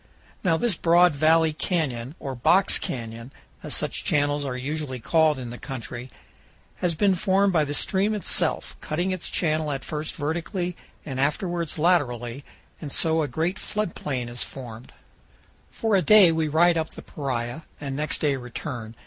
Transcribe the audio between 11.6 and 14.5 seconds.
laterally, and so a great flood plain is